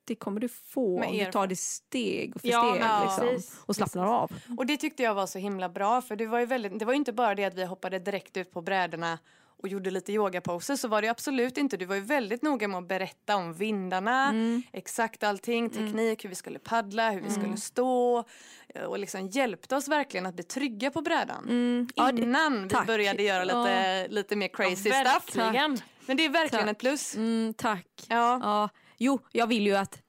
[0.09, 2.81] Det kommer du få Med om du tar det steg för Ja, steg.
[2.83, 3.59] ja, liksom, precis.
[3.65, 4.31] och slappnar av.
[4.57, 6.93] Och det tyckte jag var så himla bra för det var ju väldigt, det var
[6.93, 9.19] inte bara det att vi hoppade direkt ut på brädorna
[9.61, 11.77] och gjorde lite yogaposer så var det absolut inte.
[11.77, 14.63] Du var ju väldigt noga med att berätta om vindarna, Mm.
[14.71, 18.23] exakt allting, teknik, hur vi skulle paddla, hur vi skulle stå
[18.75, 21.43] eh, och liksom hjälpte oss verkligen att bli trygga på brädan.
[21.49, 21.87] Mm.
[21.95, 22.87] Ja, Innan vi tack.
[22.87, 25.35] började göra lite, lite mer crazy stuff.
[25.35, 25.77] Verkligen.
[26.05, 26.71] Men det är verkligen Tack.
[26.71, 27.15] ett plus.
[27.15, 27.87] mm, tack.
[28.07, 28.69] Ja.
[28.99, 30.01] Jo, jag vill ju att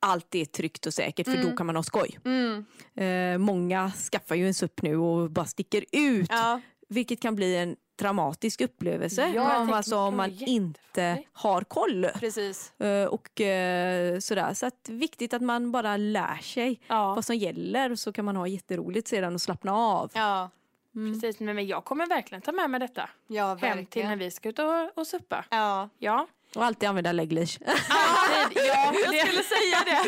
[0.00, 2.18] allt är tryggt och säkert för då kan man ha skoj.
[2.24, 2.64] Mm.
[2.94, 6.30] Eh, många skaffar ju en SUP nu och bara sticker ut.
[6.30, 6.60] Ja.
[6.88, 9.32] Vilket kan bli en traumatisk upplevelse.
[9.34, 12.06] Ja, om, alltså, om man inte har koll.
[12.14, 12.80] Precis.
[12.80, 14.54] Eh, och eh, sådär.
[14.54, 18.36] Så att viktigt att man bara lär sig Ja, vad som gäller så kan man
[18.36, 20.10] ha jätteroligt sedan och slappna av.
[20.14, 20.50] Ja,
[20.92, 21.40] precis.
[21.40, 24.58] Men jag kommer verkligen ta med mig detta ja hem till när vi ska ut
[24.58, 25.44] och, och suppa.
[25.50, 25.88] Ja.
[25.98, 26.26] Ja.
[26.56, 27.10] Och alltid använda.
[27.10, 27.38] Alltid,
[28.54, 30.00] ja, Jag skulle säga det.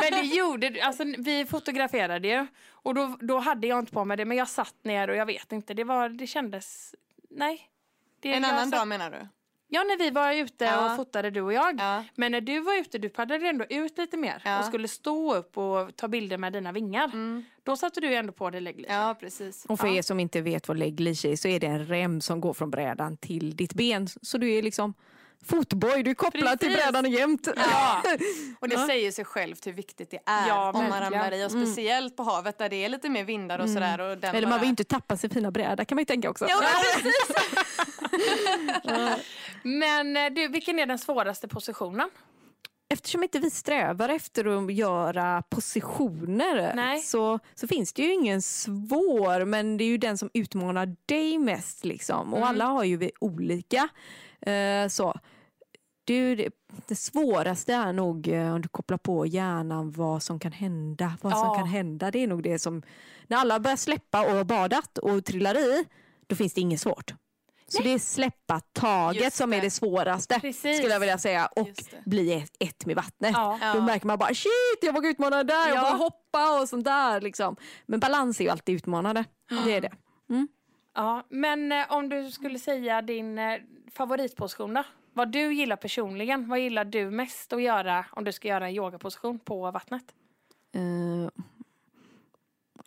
[0.00, 4.16] Men det gjorde, alltså vi fotograferade ju och då, då hade jag inte på mig
[4.16, 6.94] det men jag satt ner och jag vet inte, det var, det kändes,
[7.30, 7.60] nej.
[8.20, 9.28] Det, En annan satt- dag menar du?
[9.68, 10.90] Ja, när vi var ute Ja.
[10.90, 11.80] och fotade du och jag.
[11.80, 12.04] Ja.
[12.14, 14.58] Men när du var ute, du paddlade ändå ut lite mer Ja.
[14.58, 17.04] och skulle stå upp och ta bilder med dina vingar.
[17.04, 17.44] Mm.
[17.62, 18.86] Då satte du ändå på dig lägglis.
[18.90, 19.64] Ja, precis.
[19.64, 19.94] Och för Ja.
[19.94, 22.70] er som inte vet vad legleash är så är det en rem som går från
[22.70, 24.08] brädan till ditt ben.
[24.22, 24.94] Så du är liksom
[25.44, 26.84] fotboy, du är kopplad till Precis.
[26.92, 27.48] brädan jämt.
[27.56, 28.02] Ja.
[28.60, 28.86] Och det Ja.
[28.86, 31.44] säger sig självt hur viktigt det är Ja, om man ramlar i.
[31.46, 34.00] Och speciellt på havet där det är lite mer vindar och sådär.
[34.00, 36.04] Och den Eller man bara- vill ju inte tappa sin fina bräda kan man ju
[36.06, 36.46] tänka också.
[36.48, 36.60] Ja,
[38.84, 39.12] men.
[39.78, 42.10] Men eh, du, vilken är den svåraste positionen?
[42.88, 47.00] Eftersom inte vi strävar efter att göra positioner Nej.
[47.00, 51.38] så, så finns det ju ingen svår, men det är ju den som utmanar dig
[51.38, 51.84] mest.
[51.84, 52.32] Liksom.
[52.34, 52.48] Och Mm.
[52.48, 53.88] alla har ju olika.
[54.40, 55.14] Eh, så.
[56.04, 56.50] Du, det,
[56.88, 61.12] det svåraste är nog eh, om du kopplar på hjärnan vad som kan hända.
[61.22, 61.54] Vad som Ja.
[61.54, 62.10] kan hända.
[62.10, 62.82] Det är nog det som,
[63.26, 65.84] när alla börjar släppa och har badat och trillar i,
[66.26, 67.14] då finns det inget svårt.
[67.68, 69.70] Så det är släppa taget som är det.
[69.70, 70.76] svåraste Precis.
[70.78, 71.46] skulle jag vilja säga.
[71.46, 71.68] Och
[72.04, 73.30] bli ett, med vattnet.
[73.34, 73.58] Ja.
[73.60, 73.74] Ja.
[73.74, 75.82] Då märker man bara shit, jag vågar utmana det där, jag Ja.
[75.82, 77.20] vågar hoppa och sånt där.
[77.20, 77.56] Liksom.
[77.86, 79.24] Men balans är ju alltid utmanande.
[79.64, 79.92] Det är det.
[80.94, 83.38] Ja, men eh, om du skulle säga din
[83.92, 84.84] favoritposition då?
[85.12, 88.74] Vad du gillar personligen, vad gillar du mest att göra om du ska göra en
[88.74, 90.04] yogaposition på vattnet?
[90.74, 91.30] Eh,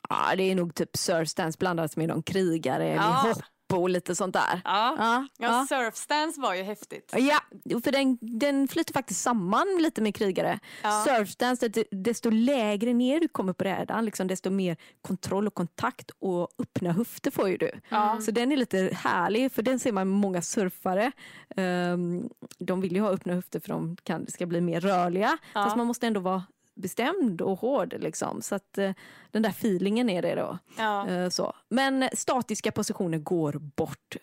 [0.09, 3.23] ja, det är nog typ surfstance blandat med någon krigare, Ja.
[3.23, 4.61] med hopp och lite sånt där.
[4.65, 4.95] Ja.
[4.97, 7.13] Ja, Ja, surfstance var ju häftigt.
[7.17, 7.39] Ja,
[7.83, 10.59] för den, den flyter faktiskt samman lite med krigare.
[10.83, 11.05] Ja.
[11.07, 16.11] Surfdance, det- desto lägre ner du kommer på brädan, liksom, desto mer kontroll och kontakt
[16.19, 17.71] och öppna höfter får ju du.
[17.89, 18.21] Ja.
[18.21, 21.11] Så den är lite härlig, för den ser man många surfare.
[21.55, 22.29] Ehm,
[22.59, 25.37] de vill ju ha öppna höfter för de kan, ska bli mer rörliga.
[25.53, 26.43] Fast man måste ändå vara
[26.81, 27.95] bestämd och hård.
[27.99, 28.41] Liksom.
[28.41, 28.91] Så att eh,
[29.31, 30.57] den där feelingen är det då.
[30.77, 31.07] Ja.
[31.07, 31.53] Eh, så.
[31.69, 34.15] Men statiska positioner går bort.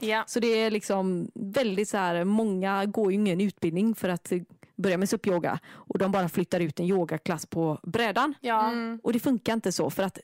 [0.00, 0.24] ja.
[0.26, 4.32] Så det är liksom väldigt så här, många går ju ingen utbildning för att
[4.76, 8.34] börja med SUP-yoga och de bara flyttar ut en yogaklass på brädan.
[8.40, 8.68] ja.
[8.68, 9.00] Mm.
[9.02, 10.18] Och det funkar inte så för att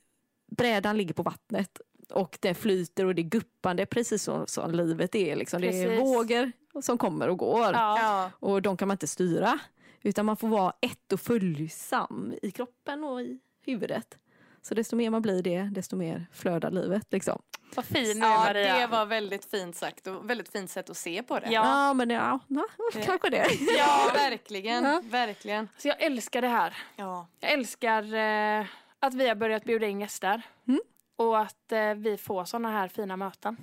[0.56, 5.14] brädan ligger på vattnet och det flyter och det är guppande precis som, som livet
[5.14, 5.36] är.
[5.36, 5.60] Liksom.
[5.60, 6.00] Det är Precis.
[6.00, 7.72] vågor som kommer och går.
[7.72, 8.30] Ja.
[8.34, 9.58] och de kan man inte styra.
[10.02, 14.18] Utan man får vara ett och följsam i kroppen och i huvudet.
[14.62, 17.06] Så desto mer man blir det, desto mer flödar livet.
[17.10, 17.42] Liksom.
[17.76, 18.78] Vad fin är ja, Maria.
[18.78, 21.46] det var väldigt fint sagt och väldigt fint sätt att se på det.
[21.50, 21.50] Ja.
[21.86, 22.64] Ja, men ja, ja
[23.04, 23.46] kanske det.
[23.78, 24.84] Ja, verkligen.
[24.84, 25.02] Ja.
[25.04, 25.68] Verkligen.
[25.78, 26.76] Så jag älskar det här.
[26.96, 27.26] Ja.
[27.40, 28.66] Jag älskar eh,
[28.98, 30.42] att vi har börjat bjuda in gäster.
[30.68, 30.80] Mm.
[31.16, 33.56] Och att eh, vi får såna här fina möten.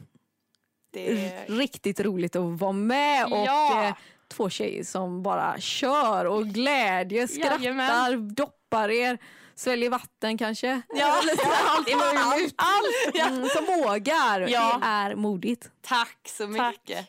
[0.91, 3.87] Det Riktigt roligt att vara med och Ja.
[3.87, 3.95] eh,
[4.29, 8.33] två tjejer som bara kör och glädje, skrattar, Jajamän.
[8.33, 9.17] doppar er,
[9.55, 10.81] sväljer vatten kanske.
[10.89, 11.21] Ja.
[11.67, 11.87] Allt
[12.29, 12.55] möjligt.
[12.57, 13.27] Allt!
[13.31, 14.39] Mm, som vågar.
[14.49, 14.77] Ja.
[14.81, 15.69] Det är modigt.
[15.81, 16.71] Tack så Tack.
[16.73, 17.07] mycket.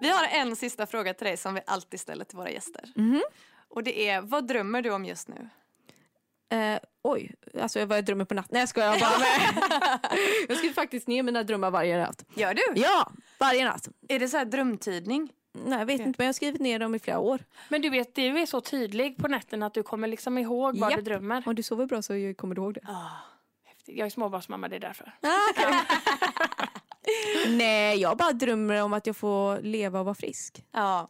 [0.00, 2.92] Vi har en sista fråga till dig som vi alltid ställer till våra gäster.
[2.96, 3.22] Mhm.
[3.68, 5.48] Och det är, vad drömmer du om just nu?
[6.52, 8.50] Eh, oj, alltså vad jag drömmer på natten.
[8.52, 10.00] Nej jag skojar bara med.
[10.48, 12.24] jag skriver faktiskt ner mina drömmar varje natt.
[12.34, 12.80] Gör du?
[12.80, 13.88] Ja, varje natt.
[14.08, 15.30] Är det så här drömtydning?
[15.64, 17.40] Nej, jag vet inte, men jag har skrivit ner dem i flera år.
[17.68, 20.90] Men du vet, du är så tydlig på nätterna att du kommer liksom ihåg vad
[20.90, 20.98] Japp.
[20.98, 21.42] du drömmer.
[21.46, 22.80] Om du sover bra så kommer du ihåg det.
[22.84, 23.10] Ah,
[23.64, 23.98] häftigt.
[23.98, 25.14] Jag är småbarnsmamma, det är därför.
[27.48, 30.64] Nej, jag bara drömmer om att jag får leva och vara frisk.
[30.72, 31.08] Ja,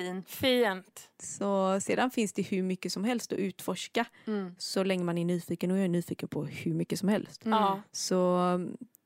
[0.00, 0.28] fint.
[0.30, 1.10] Fint.
[1.18, 4.54] Så sedan finns det hur mycket som helst att utforska Mm.
[4.58, 7.42] så länge man är nyfiken och jag är nyfiken på hur mycket som helst.
[7.44, 7.80] Ja.
[7.92, 8.40] Så,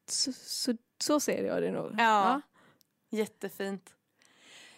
[0.08, 1.94] så, så, så ser jag det nog.
[1.98, 2.40] Ja.
[3.10, 3.94] Jättefint.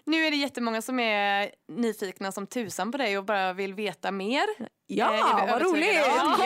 [0.06, 4.10] Nu är det jättemånga som är nyfikna som tusan på dig och bara vill veta
[4.10, 4.44] mer.
[4.86, 5.94] Ja, Eh, vad roligt!
[5.94, 6.36] Ja,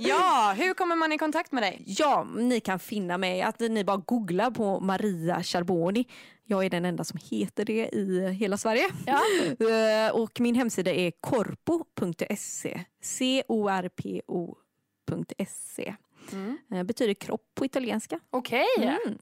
[0.00, 1.82] ja, hur kommer man i kontakt med dig?
[1.86, 3.42] Ja, ni kan finna mig.
[3.42, 6.06] Att ni bara googlar på Maria Charboni.
[6.44, 8.88] Jag är den enda som heter det i hela Sverige.
[9.06, 9.20] Ja.
[10.06, 12.80] Eh, Och min hemsida är corpo.se.
[13.02, 15.94] C-O-R-P-O.se.
[16.32, 16.58] Mm.
[16.72, 18.20] Eh, Betyder kropp på italienska.
[18.30, 18.66] Okej.
[18.78, 19.18] Mm.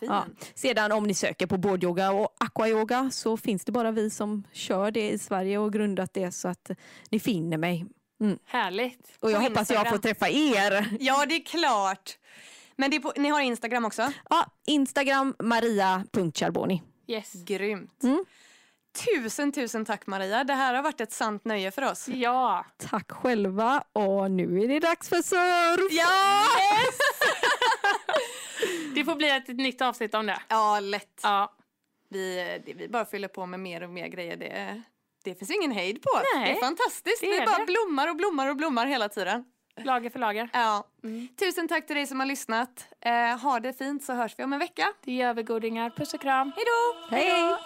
[0.00, 0.24] Ja.
[0.54, 4.90] Sedan om ni söker på bårdyoga och aquayoga så finns det bara vi som kör
[4.90, 6.70] det i Sverige och grundat det så att
[7.10, 7.86] ni finner mig.
[8.46, 9.16] Härligt.
[9.20, 9.92] Och jag På hoppas jag Instagram.
[9.92, 10.96] får träffa er.
[11.00, 12.18] Ja, det är klart.
[12.76, 14.12] Men det är på, ni har Instagram också?
[14.30, 16.82] Ja, Instagram maria.charboni.
[17.06, 17.32] Yes.
[17.32, 18.02] Grymt.
[18.02, 18.24] Mm.
[19.14, 20.44] Tusen, tusen tack Maria.
[20.44, 22.08] Det här har varit ett sant nöje för oss.
[22.08, 22.66] Ja.
[22.76, 25.92] Tack själva och nu är det dags för surf!
[25.92, 26.44] Ja!
[29.02, 30.38] Det får bli ett nytt avsnitt om det.
[30.48, 31.20] Ja, lätt.
[31.22, 31.52] Ja.
[32.08, 32.34] Vi,
[32.66, 34.36] det, vi bara fyller på med mer och mer grejer.
[34.36, 34.82] Det,
[35.24, 36.10] det finns ingen hejd på.
[36.34, 37.20] Nej, det är fantastiskt.
[37.20, 37.64] det Det, är bara det.
[37.64, 39.44] blommar och blommar och blommar hela tiden.
[39.84, 40.48] Lager för lager.
[40.52, 40.86] Ja.
[41.04, 41.28] Mm.
[41.36, 42.86] Tusen tack till dig som har lyssnat.
[43.00, 44.86] Eh, ha det fint så hörs vi om en vecka.
[45.04, 45.90] Det gör vi godingar.
[45.90, 46.52] Puss och kram.
[46.56, 47.16] Hej då!
[47.16, 47.56] Hej!